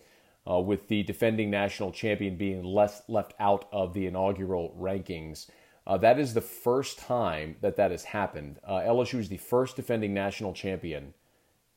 uh, 0.48 0.58
with 0.58 0.88
the 0.88 1.02
defending 1.02 1.50
national 1.50 1.92
champion 1.92 2.36
being 2.36 2.62
less 2.62 3.02
left 3.08 3.32
out 3.40 3.66
of 3.72 3.94
the 3.94 4.06
inaugural 4.06 4.76
rankings. 4.78 5.48
Uh, 5.90 5.98
that 5.98 6.20
is 6.20 6.34
the 6.34 6.40
first 6.40 7.00
time 7.00 7.56
that 7.62 7.74
that 7.74 7.90
has 7.90 8.04
happened. 8.04 8.60
Uh, 8.62 8.74
LSU 8.74 9.18
is 9.18 9.28
the 9.28 9.36
first 9.36 9.74
defending 9.74 10.14
national 10.14 10.52
champion 10.52 11.14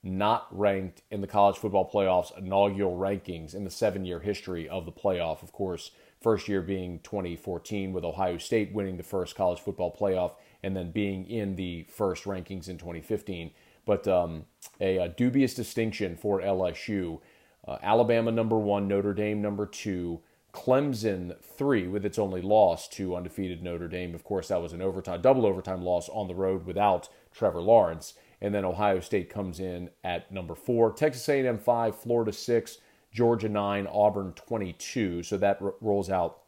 not 0.04 0.46
ranked 0.52 1.02
in 1.10 1.20
the 1.20 1.26
college 1.26 1.58
football 1.58 1.90
playoffs 1.90 2.38
inaugural 2.38 2.96
rankings 2.96 3.56
in 3.56 3.64
the 3.64 3.72
seven 3.72 4.06
year 4.06 4.20
history 4.20 4.70
of 4.70 4.86
the 4.86 4.92
playoff. 4.92 5.42
Of 5.42 5.52
course, 5.52 5.90
first 6.22 6.48
year 6.48 6.62
being 6.62 7.00
2014 7.00 7.92
with 7.92 8.04
Ohio 8.04 8.38
State 8.38 8.72
winning 8.72 8.98
the 8.98 9.04
first 9.04 9.36
college 9.36 9.60
football 9.60 9.92
playoff 10.00 10.34
and 10.62 10.78
then 10.78 10.92
being 10.92 11.26
in 11.26 11.56
the 11.56 11.88
first 11.90 12.26
rankings 12.26 12.70
in 12.70 12.78
2015. 12.78 13.50
But 13.84 14.08
um, 14.08 14.46
a, 14.80 14.98
a, 14.98 15.10
dubious 15.10 15.56
distinction 15.56 16.18
for 16.18 16.40
LSU. 16.40 17.20
Uh, 17.68 17.80
Alabama 17.82 18.32
number 18.32 18.60
one, 18.60 18.88
Notre 18.88 19.16
Dame 19.16 19.42
number 19.42 19.66
two, 19.66 20.22
Clemson 20.54 21.36
three 21.42 21.88
with 21.88 22.06
its 22.06 22.20
only 22.20 22.42
loss 22.42 22.88
to 22.90 23.16
undefeated 23.16 23.64
Notre 23.64 23.88
Dame. 23.88 24.14
Of 24.14 24.24
course, 24.24 24.50
that 24.50 24.62
was 24.62 24.72
an 24.72 24.82
overtime, 24.82 25.22
double 25.22 25.46
overtime 25.46 25.84
loss 25.84 26.10
on 26.10 26.28
the 26.28 26.36
road 26.36 26.66
without 26.66 27.10
Trevor 27.34 27.62
Lawrence. 27.62 28.14
And 28.40 28.54
then 28.54 28.66
Ohio 28.66 29.00
State 29.00 29.30
comes 29.30 29.60
in 29.60 29.90
at 30.04 30.32
number 30.32 30.54
four, 30.54 30.92
Texas 30.92 31.28
A&M 31.28 31.58
five, 31.58 31.96
Florida 31.96 32.32
six, 32.32 32.78
Georgia 33.12 33.50
nine, 33.50 33.88
Auburn 33.88 34.34
twenty-two. 34.34 35.24
So 35.24 35.38
that 35.38 35.60
r- 35.62 35.76
rolls 35.82 36.10
out 36.10 36.44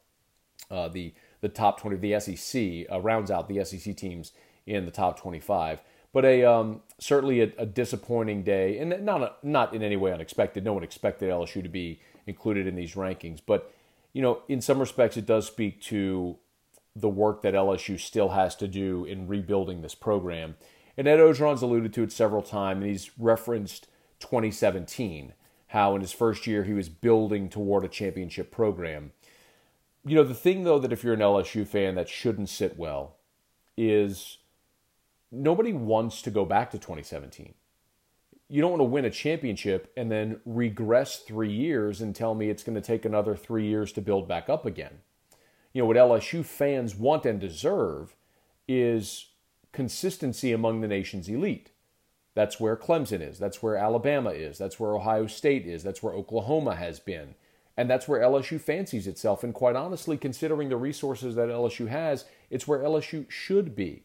uh, 0.69 0.87
the 0.87 1.13
the 1.41 1.49
top 1.49 1.79
20 1.79 1.95
of 1.95 2.01
the 2.01 2.19
SEC, 2.19 2.91
uh, 2.91 2.99
rounds 2.99 3.29
out 3.29 3.47
the 3.47 3.63
SEC 3.63 3.95
teams 3.95 4.31
in 4.65 4.85
the 4.85 4.91
top 4.91 5.19
25. 5.19 5.79
But 6.11 6.25
a 6.25 6.43
um, 6.43 6.81
certainly 6.97 7.41
a, 7.41 7.51
a, 7.57 7.65
disappointing 7.65 8.43
day, 8.43 8.79
and 8.79 9.05
not 9.05 9.21
a, 9.21 9.33
not 9.43 9.75
in 9.75 9.83
any 9.83 9.97
way 9.97 10.13
unexpected. 10.13 10.63
No 10.63 10.73
one 10.73 10.83
expected 10.83 11.29
LSU 11.29 11.61
to 11.61 11.69
be 11.69 11.99
included 12.25 12.65
in 12.67 12.75
these 12.75 12.95
rankings, 12.95 13.41
but 13.45 13.71
you 14.15 14.21
know, 14.21 14.43
in 14.47 14.61
some 14.61 14.79
respects, 14.79 15.17
it 15.17 15.25
does 15.25 15.45
speak 15.45 15.81
to 15.81 16.37
the 16.95 17.09
work 17.09 17.41
that 17.41 17.53
LSU 17.53 17.99
still 17.99 18.29
has 18.29 18.55
to 18.55 18.65
do 18.65 19.03
in 19.03 19.27
rebuilding 19.27 19.81
this 19.81 19.93
program. 19.93 20.55
And 20.95 21.05
Ed 21.05 21.19
Orgeron's 21.19 21.61
alluded 21.61 21.91
to 21.93 22.03
it 22.03 22.13
several 22.13 22.41
times, 22.41 22.81
and 22.81 22.89
he's 22.89 23.11
referenced 23.19 23.89
2017, 24.21 25.33
how 25.67 25.95
in 25.95 26.01
his 26.01 26.13
first 26.13 26.47
year 26.47 26.63
he 26.63 26.71
was 26.71 26.87
building 26.87 27.49
toward 27.49 27.83
a 27.83 27.89
championship 27.89 28.51
program. 28.51 29.11
You 30.05 30.15
know, 30.15 30.23
the 30.23 30.33
thing 30.33 30.63
though 30.63 30.79
that 30.79 30.93
if 30.93 31.03
you're 31.03 31.13
an 31.13 31.19
LSU 31.19 31.67
fan 31.67 31.95
that 31.95 32.07
shouldn't 32.07 32.47
sit 32.47 32.77
well 32.77 33.17
is 33.75 34.37
nobody 35.29 35.73
wants 35.73 36.21
to 36.21 36.31
go 36.31 36.45
back 36.45 36.71
to 36.71 36.77
2017. 36.77 37.53
You 38.47 38.61
don't 38.61 38.71
want 38.71 38.81
to 38.81 38.85
win 38.85 39.05
a 39.05 39.09
championship 39.09 39.91
and 39.97 40.11
then 40.11 40.39
regress 40.45 41.19
three 41.19 41.51
years 41.51 42.01
and 42.01 42.15
tell 42.15 42.35
me 42.35 42.49
it's 42.49 42.63
going 42.63 42.75
to 42.75 42.81
take 42.81 43.03
another 43.03 43.35
three 43.35 43.65
years 43.65 43.91
to 43.93 44.01
build 44.01 44.27
back 44.27 44.49
up 44.49 44.65
again. 44.65 44.99
You 45.73 45.81
know, 45.81 45.87
what 45.87 45.97
LSU 45.97 46.45
fans 46.45 46.95
want 46.95 47.25
and 47.25 47.39
deserve 47.39 48.15
is 48.67 49.29
consistency 49.71 50.51
among 50.51 50.81
the 50.81 50.87
nation's 50.87 51.27
elite. 51.27 51.71
That's 52.35 52.59
where 52.59 52.75
Clemson 52.75 53.21
is. 53.21 53.39
That's 53.39 53.63
where 53.63 53.77
Alabama 53.77 54.29
is. 54.29 54.57
That's 54.57 54.79
where 54.79 54.95
Ohio 54.95 55.25
State 55.25 55.65
is. 55.65 55.83
That's 55.83 56.03
where 56.03 56.13
Oklahoma 56.13 56.75
has 56.75 56.99
been. 56.99 57.35
And 57.77 57.89
that's 57.89 58.07
where 58.07 58.21
LSU 58.21 58.59
fancies 58.59 59.07
itself. 59.07 59.43
And 59.43 59.53
quite 59.53 59.75
honestly, 59.75 60.17
considering 60.17 60.69
the 60.69 60.77
resources 60.77 61.35
that 61.35 61.49
LSU 61.49 61.87
has, 61.87 62.25
it's 62.49 62.67
where 62.67 62.79
LSU 62.79 63.29
should 63.29 63.75
be. 63.75 64.03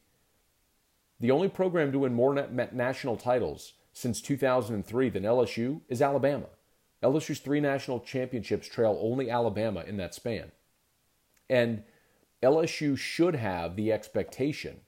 The 1.21 1.31
only 1.31 1.49
program 1.49 1.93
to 1.93 2.01
win 2.01 2.15
more 2.15 2.35
national 2.73 3.17
titles 3.17 3.75
since 3.93 4.21
2003 4.21 5.11
than 5.11 5.23
LSU 5.23 5.81
is 5.89 6.01
Alabama. 6.03 6.47
LSU's 7.03 7.41
three 7.41 7.61
national 7.61 8.01
championships 8.01 8.69
trail 8.69 8.99
only 9.01 9.31
Alabama 9.31 9.83
in 9.87 9.97
that 9.97 10.15
span. 10.15 10.53
And 11.49 11.83
LSU 12.43 12.97
should 12.97 13.35
have 13.35 13.77
the 13.77 13.93
expectation 13.93 14.81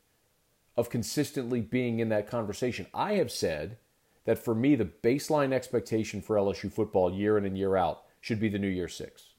of 0.77 0.91
consistently 0.91 1.61
being 1.61 1.99
in 1.99 2.09
that 2.11 2.29
conversation. 2.29 2.87
I 2.95 3.15
have 3.15 3.31
said 3.31 3.79
that 4.25 4.39
for 4.39 4.55
me, 4.55 4.75
the 4.75 4.85
baseline 4.85 5.53
expectation 5.53 6.23
for 6.23 6.37
LSU 6.37 6.73
football 6.73 7.13
year 7.13 7.37
in 7.37 7.45
and 7.45 7.59
year 7.59 7.77
out 7.77 8.03
should 8.21 8.41
be 8.41 8.49
the 8.49 8.59
New 8.59 8.69
Year 8.69 8.89
Six. 8.89 9.31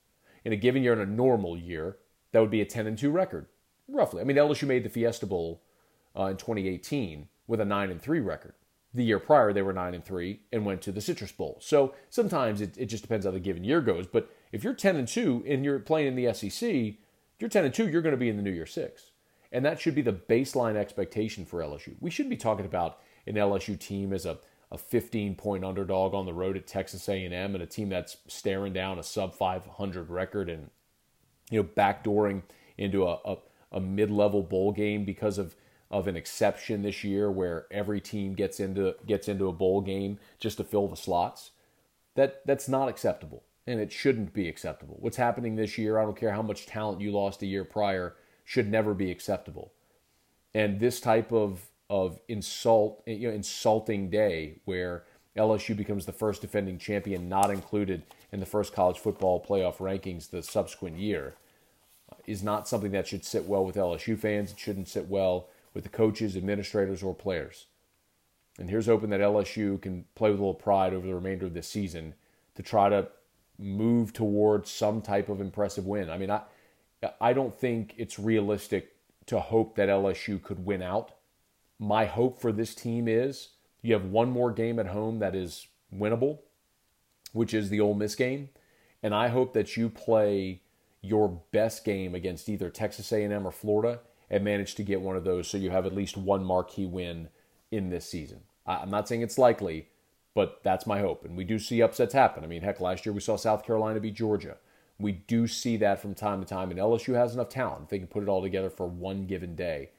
In 0.44 0.52
a 0.52 0.58
given 0.58 0.84
year, 0.84 0.94
in 0.94 1.00
a 1.00 1.06
normal 1.06 1.58
year, 1.58 1.98
that 2.32 2.40
would 2.42 2.52
be 2.52 2.62
a 2.62 2.66
10 2.66 2.86
and 2.86 2.98
2 2.98 3.10
record, 3.10 3.48
roughly. 3.88 4.22
I 4.22 4.26
mean, 4.26 4.38
LSU 4.38 4.68
made 4.68 4.84
the 4.84 4.90
Fiesta 4.90 5.26
Bowl 5.26 5.64
uh, 6.18 6.26
in 6.26 6.38
2018 6.38 7.30
with 7.48 7.62
a 7.62 7.66
9 7.66 7.90
and 7.90 8.02
3 8.02 8.20
record. 8.20 8.54
The 8.94 9.04
year 9.04 9.20
prior, 9.20 9.54
they 9.54 9.62
were 9.62 9.74
9 9.74 9.94
and 9.96 10.06
3 10.06 10.40
and 10.52 10.66
went 10.66 10.82
to 10.84 10.92
the 10.92 11.02
Citrus 11.02 11.32
Bowl. 11.32 11.58
So 11.62 11.96
sometimes 12.10 12.62
it, 12.62 12.78
it 12.78 12.86
just 12.86 13.02
depends 13.04 13.26
how 13.26 13.32
the 13.32 13.40
given 13.40 13.64
year 13.64 13.82
goes. 13.82 14.06
But 14.06 14.30
if 14.52 14.64
you're 14.64 14.76
10 14.76 14.96
and 14.96 15.08
2 15.08 15.46
and 15.48 15.66
you're 15.66 15.80
playing 15.80 16.08
in 16.08 16.16
the 16.16 16.32
SEC, 16.34 16.96
you're 17.40 17.50
10 17.50 17.66
and 17.66 17.74
2, 17.74 17.90
you're 17.90 18.02
going 18.02 18.12
to 18.14 18.18
be 18.18 18.30
in 18.30 18.38
the 18.38 18.44
New 18.44 18.52
Year 18.52 18.66
Six. 18.66 19.12
And 19.52 19.66
that 19.66 19.80
should 19.80 19.96
be 19.96 20.02
the 20.02 20.14
baseline 20.14 20.76
expectation 20.76 21.46
for 21.46 21.60
LSU. 21.60 21.96
We 22.00 22.10
should 22.10 22.30
be 22.30 22.38
talking 22.38 22.66
about 22.66 23.00
an 23.28 23.36
LSU 23.36 23.80
team 23.80 24.14
as 24.14 24.26
a, 24.26 24.38
a 24.72 24.78
15 24.78 25.36
point 25.36 25.64
underdog 25.64 26.14
on 26.14 26.26
the 26.26 26.34
road 26.34 26.58
at 26.58 26.68
Texas 26.68 27.08
A&M 27.10 27.34
and 27.34 27.62
a 27.62 27.66
team 27.68 27.90
that's 27.90 28.18
staring 28.28 28.74
down 28.74 29.00
a 29.00 29.04
sub 29.04 29.36
500 29.36 30.10
record 30.10 30.50
and 30.50 30.70
you 31.52 31.62
know 31.62 31.70
backdooring 31.78 32.44
into 32.78 33.06
a, 33.08 33.20
a, 33.26 33.38
a 33.74 33.80
mid-level 33.80 34.42
bowl 34.42 34.72
game 34.72 35.06
because 35.06 35.38
of 35.38 35.56
of 35.94 36.08
an 36.08 36.18
exception 36.18 36.82
this 36.82 37.04
year 37.04 37.30
where 37.30 37.68
every 37.70 38.02
team 38.02 38.34
gets 38.34 38.60
into 38.60 38.96
gets 39.06 39.28
into 39.28 39.48
a 39.48 39.54
bowl 39.54 39.80
game 39.80 40.18
just 40.40 40.58
to 40.58 40.64
fill 40.64 40.88
the 40.88 40.98
slots. 40.98 41.52
That 42.16 42.42
that's 42.48 42.68
not 42.68 42.90
acceptable 42.90 43.44
and 43.68 43.80
it 43.80 43.92
shouldn't 43.92 44.34
be 44.34 44.50
acceptable. 44.50 44.98
What's 45.00 45.18
happening 45.18 45.56
this 45.56 45.78
year, 45.78 46.00
I 46.00 46.04
don't 46.04 46.18
care 46.18 46.34
how 46.34 46.42
much 46.42 46.66
talent 46.66 47.00
you 47.00 47.12
lost 47.12 47.44
a 47.44 47.46
year 47.46 47.64
prior, 47.64 48.16
should 48.44 48.70
never 48.70 48.96
be 48.96 49.12
acceptable. 49.12 49.72
And 50.54 50.80
this 50.80 51.00
type 51.00 51.32
of 51.32 51.68
of 51.92 52.20
insult, 52.28 53.04
you 53.06 53.28
know, 53.28 53.34
insulting 53.36 54.10
day 54.10 54.62
where 54.66 55.04
LSU 55.38 55.78
becomes 55.78 56.08
the 56.08 56.12
first 56.12 56.42
defending 56.42 56.80
champion 56.80 57.30
not 57.30 57.52
included 57.52 58.02
in 58.32 58.40
the 58.40 58.48
first 58.48 58.74
college 58.74 58.98
football 58.98 59.46
playoff 59.48 59.78
rankings 59.78 60.32
the 60.32 60.42
subsequent 60.42 60.98
year 60.98 61.36
is 62.26 62.42
not 62.42 62.68
something 62.68 62.92
that 62.92 63.08
should 63.08 63.24
sit 63.24 63.46
well 63.46 63.64
with 63.64 63.76
LSU 63.76 64.18
fans. 64.18 64.54
It 64.54 64.60
shouldn't 64.60 64.88
sit 64.88 65.08
well 65.08 65.50
with 65.74 65.84
the 65.84 65.90
coaches, 65.90 66.36
administrators, 66.36 67.04
or 67.04 67.14
players. 67.14 67.68
And 68.60 68.70
here's 68.70 68.86
hoping 68.86 69.10
that 69.10 69.20
LSU 69.20 69.82
can 69.82 70.06
play 70.16 70.30
with 70.30 70.40
a 70.40 70.44
little 70.44 70.54
pride 70.54 70.94
over 70.94 71.08
the 71.08 71.16
remainder 71.16 71.48
of 71.48 71.54
this 71.54 71.68
season 71.68 72.14
to 72.56 72.62
try 72.62 72.90
to 72.90 73.08
move 73.58 74.14
towards 74.14 74.70
some 74.70 75.02
type 75.02 75.30
of 75.30 75.42
impressive 75.42 75.86
win. 75.86 76.10
I 76.10 76.18
mean, 76.18 76.30
I 76.30 76.42
I 77.20 77.34
don't 77.34 77.58
think 77.58 77.96
it's 77.98 78.20
realistic 78.20 78.96
to 79.26 79.40
hope 79.40 79.76
that 79.76 79.90
LSU 79.90 80.42
could 80.42 80.66
win 80.66 80.82
out. 80.82 81.12
My 81.80 82.06
hope 82.06 82.40
for 82.40 82.52
this 82.52 82.76
team 82.76 83.08
is 83.08 83.50
you 83.82 83.94
have 83.94 84.06
one 84.06 84.30
more 84.30 84.52
game 84.52 84.80
at 84.80 84.88
home 84.88 85.20
that 85.20 85.36
is 85.36 85.68
winnable, 85.94 86.40
which 87.32 87.54
is 87.54 87.70
the 87.70 87.82
Ole 87.82 87.94
Miss 87.94 88.16
game, 88.16 88.50
and 89.02 89.14
I 89.14 89.28
hope 89.28 89.54
that 89.54 89.76
you 89.76 89.90
play 89.90 90.62
your 91.02 91.42
best 91.52 91.84
game 91.84 92.16
against 92.16 92.48
either 92.48 92.70
Texas 92.70 93.12
A&M 93.12 93.46
or 93.46 93.52
Florida 93.52 94.00
and 94.34 94.44
manage 94.44 94.74
to 94.74 94.84
get 94.84 95.00
one 95.00 95.16
of 95.16 95.24
those 95.24 95.48
so 95.48 95.60
you 95.60 95.70
have 95.70 95.86
at 95.86 95.94
least 95.94 96.18
one 96.18 96.44
marquee 96.44 96.88
win 96.88 97.30
in 97.70 97.92
this 97.92 98.10
season. 98.10 98.40
I'm 98.66 98.90
not 98.90 99.08
saying 99.08 99.22
it's 99.22 99.38
likely, 99.38 99.90
but 100.34 100.60
that's 100.64 100.88
my 100.88 101.02
hope. 101.02 101.24
And 101.24 101.38
we 101.38 101.44
do 101.44 101.60
see 101.60 101.84
upsets 101.84 102.16
happen. 102.16 102.44
I 102.44 102.48
mean, 102.48 102.64
heck, 102.64 102.82
last 102.82 103.06
year 103.06 103.14
we 103.14 103.20
saw 103.20 103.36
South 103.36 103.64
Carolina 103.64 104.00
beat 104.00 104.16
Georgia. 104.16 104.58
We 104.98 105.12
do 105.12 105.46
see 105.46 105.78
that 105.78 106.02
from 106.02 106.16
time 106.16 106.40
to 106.42 106.48
time, 106.48 106.72
and 106.72 106.80
LSU 106.80 107.14
has 107.14 107.36
enough 107.36 107.50
talent. 107.50 107.90
They 107.90 108.00
can 108.00 108.08
put 108.08 108.24
it 108.24 108.30
all 108.30 108.42
together 108.42 108.72
for 108.72 108.88
one 108.88 109.28
given 109.28 109.56
day. 109.56 109.92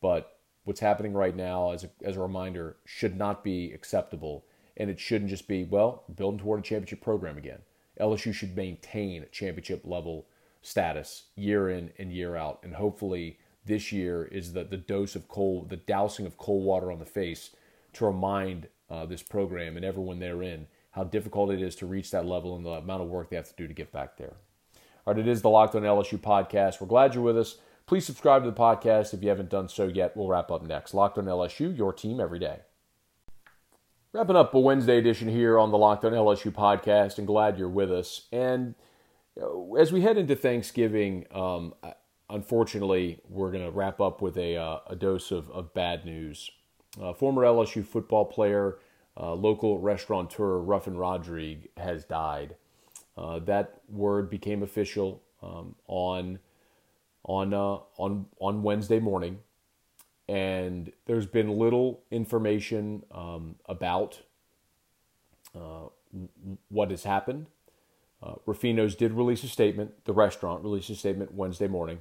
But 0.00 0.38
what's 0.64 0.80
happening 0.80 1.12
right 1.12 1.36
now, 1.36 1.72
as 1.72 1.84
a, 1.84 1.90
as 2.02 2.16
a 2.16 2.20
reminder, 2.20 2.76
should 2.86 3.14
not 3.18 3.44
be 3.44 3.72
acceptable. 3.72 4.46
And 4.78 4.88
it 4.88 5.00
shouldn't 5.00 5.28
just 5.28 5.46
be, 5.46 5.64
well, 5.64 6.04
building 6.16 6.40
toward 6.40 6.60
a 6.60 6.62
championship 6.62 7.02
program 7.02 7.36
again. 7.36 7.60
LSU 8.00 8.32
should 8.32 8.56
maintain 8.56 9.26
championship 9.32 9.82
level 9.84 10.28
status 10.62 11.24
year 11.36 11.68
in 11.68 11.92
and 11.98 12.10
year 12.10 12.36
out. 12.36 12.60
And 12.62 12.74
hopefully 12.74 13.38
this 13.64 13.92
year 13.92 14.24
is 14.24 14.52
the, 14.52 14.64
the 14.64 14.76
dose 14.76 15.14
of 15.14 15.28
cold, 15.28 15.70
the 15.70 15.76
dousing 15.76 16.26
of 16.26 16.36
cold 16.36 16.64
water 16.64 16.90
on 16.90 16.98
the 16.98 17.04
face 17.04 17.50
to 17.94 18.06
remind 18.06 18.68
uh, 18.90 19.06
this 19.06 19.22
program 19.22 19.76
and 19.76 19.84
everyone 19.84 20.18
therein 20.18 20.66
how 20.92 21.04
difficult 21.04 21.50
it 21.50 21.62
is 21.62 21.74
to 21.76 21.86
reach 21.86 22.10
that 22.10 22.26
level 22.26 22.54
and 22.54 22.64
the 22.64 22.70
amount 22.70 23.02
of 23.02 23.08
work 23.08 23.30
they 23.30 23.36
have 23.36 23.48
to 23.48 23.56
do 23.56 23.66
to 23.66 23.74
get 23.74 23.92
back 23.92 24.16
there. 24.16 24.34
All 25.06 25.14
right, 25.14 25.20
it 25.20 25.28
is 25.28 25.42
the 25.42 25.50
Locked 25.50 25.74
On 25.74 25.82
LSU 25.82 26.18
podcast. 26.18 26.80
We're 26.80 26.86
glad 26.86 27.14
you're 27.14 27.24
with 27.24 27.38
us. 27.38 27.56
Please 27.86 28.06
subscribe 28.06 28.44
to 28.44 28.50
the 28.50 28.56
podcast 28.56 29.12
if 29.14 29.22
you 29.22 29.28
haven't 29.28 29.50
done 29.50 29.68
so 29.68 29.86
yet. 29.86 30.16
We'll 30.16 30.28
wrap 30.28 30.50
up 30.50 30.62
next. 30.62 30.94
Locked 30.94 31.18
On 31.18 31.24
LSU, 31.24 31.76
your 31.76 31.92
team 31.92 32.20
every 32.20 32.38
day. 32.38 32.60
Wrapping 34.12 34.36
up 34.36 34.54
a 34.54 34.60
Wednesday 34.60 34.98
edition 34.98 35.28
here 35.28 35.58
on 35.58 35.70
the 35.70 35.78
Locked 35.78 36.04
On 36.04 36.12
LSU 36.12 36.52
podcast, 36.52 37.18
and 37.18 37.26
glad 37.26 37.58
you're 37.58 37.68
with 37.68 37.90
us. 37.90 38.28
And 38.30 38.74
as 39.78 39.90
we 39.90 40.02
head 40.02 40.18
into 40.18 40.36
Thanksgiving, 40.36 41.26
um, 41.32 41.74
unfortunately, 42.32 43.20
we're 43.28 43.52
going 43.52 43.64
to 43.64 43.70
wrap 43.70 44.00
up 44.00 44.20
with 44.22 44.36
a, 44.36 44.56
uh, 44.56 44.78
a 44.88 44.96
dose 44.96 45.30
of, 45.30 45.50
of 45.50 45.72
bad 45.74 46.04
news. 46.04 46.50
Uh, 47.00 47.12
former 47.12 47.42
LSU 47.42 47.84
football 47.84 48.24
player, 48.24 48.78
uh, 49.16 49.34
local 49.34 49.78
restaurateur 49.78 50.58
Ruffin 50.58 50.96
Rodrigue 50.96 51.68
has 51.76 52.04
died. 52.04 52.56
Uh, 53.16 53.38
that 53.40 53.80
word 53.88 54.30
became 54.30 54.62
official 54.62 55.22
um, 55.42 55.74
on 55.86 56.38
on 57.24 57.54
uh, 57.54 57.78
on 57.98 58.26
on 58.40 58.62
Wednesday 58.62 58.98
morning, 58.98 59.40
and 60.28 60.92
there's 61.06 61.26
been 61.26 61.58
little 61.58 62.02
information 62.10 63.04
um, 63.12 63.56
about 63.66 64.22
uh, 65.54 65.88
what 66.68 66.90
has 66.90 67.04
happened. 67.04 67.46
Uh, 68.22 68.34
did 68.96 69.12
release 69.12 69.44
a 69.44 69.48
statement. 69.48 70.04
The 70.04 70.12
restaurant 70.12 70.62
released 70.62 70.90
a 70.90 70.94
statement 70.94 71.34
Wednesday 71.34 71.68
morning, 71.68 71.98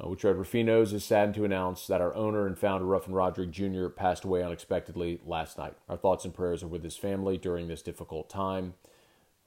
uh, 0.00 0.08
which 0.08 0.24
read 0.24 0.36
Ruffino's 0.36 0.92
is 0.92 1.04
saddened 1.04 1.34
to 1.34 1.44
announce 1.44 1.86
that 1.86 2.00
our 2.00 2.14
owner 2.14 2.46
and 2.46 2.58
founder 2.58 2.86
Ruffin 2.86 3.12
Rodrigue 3.12 3.52
Jr. 3.52 3.88
passed 3.88 4.24
away 4.24 4.42
unexpectedly 4.42 5.20
last 5.26 5.58
night. 5.58 5.74
Our 5.88 5.96
thoughts 5.96 6.24
and 6.24 6.34
prayers 6.34 6.62
are 6.62 6.68
with 6.68 6.84
his 6.84 6.96
family 6.96 7.36
during 7.36 7.68
this 7.68 7.82
difficult 7.82 8.30
time. 8.30 8.74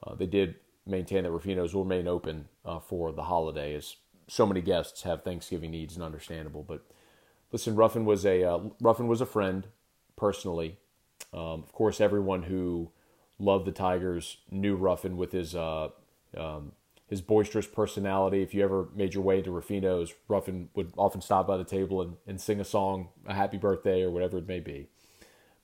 Uh, 0.06 0.14
they 0.14 0.26
did 0.26 0.56
maintain 0.86 1.24
that 1.24 1.32
Ruffino's 1.32 1.74
will 1.74 1.84
remain 1.84 2.06
open 2.06 2.48
uh, 2.64 2.78
for 2.78 3.10
the 3.10 3.24
holiday, 3.24 3.74
as 3.74 3.96
so 4.28 4.46
many 4.46 4.60
guests 4.60 5.02
have 5.02 5.22
Thanksgiving 5.22 5.70
needs 5.70 5.94
and 5.94 6.04
understandable. 6.04 6.64
But 6.66 6.84
listen, 7.50 7.74
Ruffin 7.74 8.04
was 8.04 8.24
a 8.24 8.44
uh, 8.44 8.58
Ruffin 8.80 9.08
was 9.08 9.20
a 9.20 9.26
friend 9.26 9.66
personally. 10.16 10.76
Um, 11.32 11.62
of 11.62 11.72
course, 11.72 12.00
everyone 12.00 12.44
who 12.44 12.90
loved 13.38 13.64
the 13.64 13.72
Tigers 13.72 14.38
knew 14.50 14.76
Ruffin 14.76 15.16
with 15.16 15.32
his 15.32 15.54
uh, 15.56 15.88
um, 16.36 16.72
his 17.08 17.20
boisterous 17.20 17.66
personality. 17.66 18.42
If 18.42 18.54
you 18.54 18.64
ever 18.64 18.88
made 18.94 19.14
your 19.14 19.22
way 19.22 19.42
to 19.42 19.50
Ruffino's, 19.50 20.14
Ruffin 20.28 20.68
would 20.74 20.92
often 20.96 21.20
stop 21.20 21.46
by 21.46 21.56
the 21.56 21.64
table 21.64 22.00
and, 22.00 22.16
and 22.26 22.40
sing 22.40 22.60
a 22.60 22.64
song, 22.64 23.08
a 23.26 23.34
happy 23.34 23.58
birthday 23.58 24.02
or 24.02 24.10
whatever 24.10 24.38
it 24.38 24.48
may 24.48 24.60
be. 24.60 24.88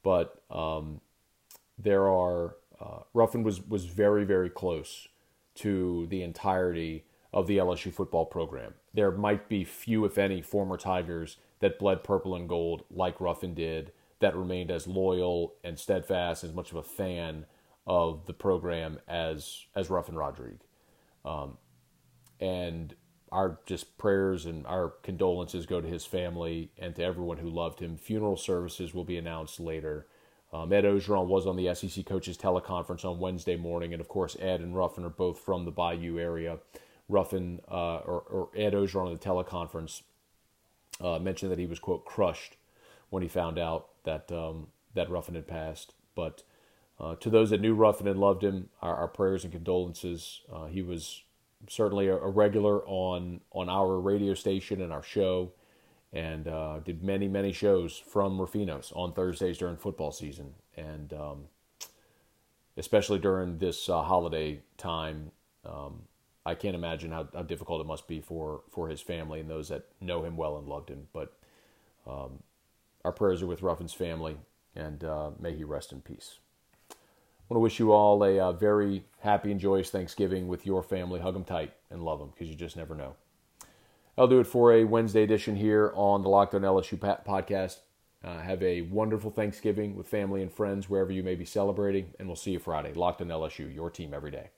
But 0.03 0.43
um, 0.51 1.01
there 1.79 2.09
are 2.09 2.57
uh, 2.81 3.01
Ruffin 3.13 3.43
was 3.43 3.61
was 3.61 3.85
very 3.85 4.25
very 4.25 4.51
close 4.51 5.09
to 5.57 6.07
the 6.09 6.23
entirety 6.23 7.05
of 7.33 7.47
the 7.47 7.59
LSU 7.59 7.93
football 7.93 8.27
program. 8.27 8.75
There 8.93 9.11
might 9.11 9.49
be 9.49 9.65
few, 9.65 10.05
if 10.05 10.19
any, 10.19 10.43
former 10.43 10.77
Tigers 10.77 11.37
that 11.61 11.79
bled 11.79 12.03
purple 12.03 12.35
and 12.35 12.49
gold 12.49 12.83
like 12.91 13.21
Ruffin 13.21 13.55
did, 13.55 13.93
that 14.21 14.37
remained 14.37 14.71
as 14.71 14.87
loyal 14.87 15.55
and 15.63 15.79
steadfast, 15.79 16.43
as 16.43 16.53
much 16.53 16.71
of 16.71 16.77
a 16.77 16.83
fan 16.83 17.47
of 17.87 18.27
the 18.27 18.33
program 18.33 18.99
as 19.09 19.67
as 19.75 19.91
Ruffin 19.91 20.17
Rodrigue. 20.17 20.61
Um, 21.25 21.59
and 22.41 22.95
our 23.33 23.61
just 23.67 23.97
prayers 23.97 24.47
and 24.47 24.67
our 24.67 24.95
condolences 25.03 25.67
go 25.67 25.81
to 25.81 25.87
his 25.87 26.05
family 26.05 26.73
and 26.79 26.97
to 26.97 27.05
everyone 27.05 27.39
who 27.39 27.49
loved 27.49 27.81
him. 27.81 27.97
Funeral 27.97 28.37
services 28.37 28.93
will 28.93 29.05
be 29.05 29.17
announced 29.17 29.61
later. 29.61 30.07
Um, 30.53 30.73
Ed 30.73 30.85
Orgeron 30.85 31.27
was 31.27 31.47
on 31.47 31.57
the 31.57 31.73
SEC 31.75 32.05
coaches 32.07 32.37
teleconference 32.37 33.05
on 33.05 33.21
Wednesday 33.21 33.57
morning, 33.57 33.93
and 33.93 34.01
of 34.01 34.09
course, 34.09 34.37
Ed 34.41 34.61
and 34.61 34.75
Ruffin 34.75 35.05
are 35.05 35.11
both 35.11 35.39
from 35.39 35.65
the 35.65 35.71
Bayou 35.71 36.19
area. 36.19 36.59
Ruffin 37.09 37.61
uh, 37.71 37.99
or, 37.99 38.21
or, 38.23 38.49
Ed 38.57 38.73
Orgeron 38.73 39.07
on 39.07 39.13
the 39.13 39.19
teleconference 39.19 40.03
uh, 41.01 41.19
mentioned 41.19 41.53
that 41.53 41.59
he 41.59 41.67
was 41.67 41.79
quote 41.79 42.05
crushed 42.05 42.57
when 43.11 43.23
he 43.23 43.29
found 43.29 43.59
out 43.59 43.89
that 44.05 44.31
um, 44.33 44.69
that 44.95 45.11
Ruffin 45.11 45.35
had 45.35 45.47
passed. 45.47 45.95
But 46.15 46.43
uh, 47.01 47.17
to 47.17 47.31
those 47.31 47.51
that 47.51 47.61
knew 47.61 47.75
Ruffin 47.75 48.07
and 48.07 48.21
loved 48.21 48.45
him, 48.45 48.69
our, 48.83 48.95
our 48.95 49.09
prayers 49.09 49.45
and 49.45 49.53
condolences. 49.53 50.43
Uh, 50.53 50.67
he 50.67 50.83
was 50.83 51.23
certainly 51.69 52.09
a, 52.09 52.17
a, 52.17 52.29
regular 52.29 52.83
on 52.87 53.41
on 53.53 53.69
our 53.69 53.99
radio 54.01 54.35
station 54.35 54.81
and 54.81 54.93
our 54.93 55.03
show 55.03 55.53
and 56.13 56.49
uh, 56.49 56.81
did 56.81 57.03
many, 57.03 57.29
many 57.29 57.53
shows 57.53 57.97
from 57.97 58.39
Ruffino's 58.39 58.93
on 58.95 59.13
Thursdays 59.13 59.59
during 59.59 59.77
football 59.77 60.11
season. 60.11 60.55
And 60.77 61.13
um, 61.13 61.45
especially 62.77 63.19
during 63.19 63.59
this 63.59 63.89
uh, 63.89 64.03
holiday 64.03 64.61
time, 64.77 65.31
um, 65.65 66.03
I 66.45 66.55
can't 66.55 66.75
imagine 66.75 67.13
how, 67.13 67.29
how, 67.33 67.43
difficult 67.43 67.81
it 67.81 67.87
must 67.87 68.09
be 68.09 68.21
for, 68.21 68.63
for 68.71 68.89
his 68.89 69.01
family 69.01 69.41
and 69.41 69.49
those 69.49 69.69
that 69.69 69.87
know 70.01 70.25
him 70.25 70.37
well 70.37 70.57
and 70.57 70.67
loved 70.67 70.89
him. 70.89 71.07
But 71.13 71.33
um, 72.07 72.43
our 73.05 73.13
prayers 73.13 73.43
are 73.43 73.47
with 73.47 73.63
Ruffin's 73.63 73.93
family, 73.93 74.37
and 74.75 75.05
uh, 75.05 75.31
may 75.39 75.55
he 75.55 75.65
rest 75.65 75.93
in 75.93 76.01
peace. 76.01 76.39
Want 77.51 77.57
to 77.57 77.63
wish 77.63 77.81
you 77.81 77.91
all 77.91 78.23
a 78.23 78.39
uh, 78.39 78.53
very 78.53 79.03
happy 79.19 79.51
and 79.51 79.59
joyous 79.59 79.91
Thanksgiving 79.91 80.47
with 80.47 80.65
your 80.65 80.85
family. 80.85 81.19
Hug 81.19 81.35
them 81.35 81.43
tight 81.43 81.73
and 81.91 82.05
love 82.05 82.21
them 82.21 82.31
because 82.31 82.49
you 82.49 82.55
just 82.55 82.77
never 82.77 82.95
know. 82.95 83.17
I'll 84.17 84.29
do 84.29 84.39
it 84.39 84.47
for 84.47 84.73
a 84.73 84.85
Wednesday 84.85 85.25
edition 85.25 85.57
here 85.57 85.93
on 85.97 86.23
the 86.23 86.29
Locked 86.29 86.55
On 86.55 86.63
LSU 86.63 86.97
podcast. 86.97 87.79
Uh, 88.23 88.39
have 88.39 88.63
a 88.63 88.83
wonderful 88.83 89.33
Thanksgiving 89.33 89.97
with 89.97 90.07
family 90.07 90.43
and 90.43 90.53
friends 90.53 90.89
wherever 90.89 91.11
you 91.11 91.25
may 91.25 91.35
be 91.35 91.45
celebrating, 91.45 92.13
and 92.21 92.29
we'll 92.29 92.37
see 92.37 92.53
you 92.53 92.61
Friday. 92.61 92.93
Locked 92.93 93.21
On 93.21 93.27
LSU, 93.27 93.75
your 93.75 93.91
team 93.91 94.15
every 94.15 94.31
day. 94.31 94.51